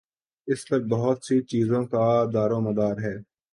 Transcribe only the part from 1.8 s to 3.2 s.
کا دارومدار ہے۔